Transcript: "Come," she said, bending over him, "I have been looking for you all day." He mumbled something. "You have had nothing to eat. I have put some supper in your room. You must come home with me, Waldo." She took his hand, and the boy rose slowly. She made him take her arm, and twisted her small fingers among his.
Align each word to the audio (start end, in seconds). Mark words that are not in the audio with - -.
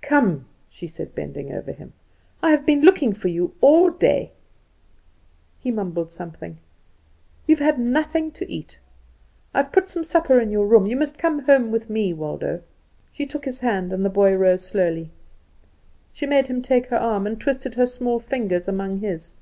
"Come," 0.00 0.44
she 0.70 0.86
said, 0.86 1.12
bending 1.12 1.52
over 1.52 1.72
him, 1.72 1.92
"I 2.40 2.52
have 2.52 2.64
been 2.64 2.82
looking 2.82 3.12
for 3.14 3.26
you 3.26 3.54
all 3.60 3.90
day." 3.90 4.30
He 5.58 5.72
mumbled 5.72 6.12
something. 6.12 6.58
"You 7.48 7.56
have 7.56 7.64
had 7.64 7.80
nothing 7.80 8.30
to 8.30 8.48
eat. 8.48 8.78
I 9.52 9.62
have 9.64 9.72
put 9.72 9.88
some 9.88 10.04
supper 10.04 10.38
in 10.38 10.52
your 10.52 10.66
room. 10.68 10.86
You 10.86 10.94
must 10.94 11.18
come 11.18 11.40
home 11.46 11.72
with 11.72 11.90
me, 11.90 12.12
Waldo." 12.12 12.62
She 13.12 13.26
took 13.26 13.44
his 13.44 13.58
hand, 13.58 13.92
and 13.92 14.04
the 14.04 14.08
boy 14.08 14.36
rose 14.36 14.64
slowly. 14.64 15.10
She 16.12 16.26
made 16.26 16.46
him 16.46 16.62
take 16.62 16.86
her 16.86 16.96
arm, 16.96 17.26
and 17.26 17.40
twisted 17.40 17.74
her 17.74 17.86
small 17.86 18.20
fingers 18.20 18.68
among 18.68 19.00
his. 19.00 19.34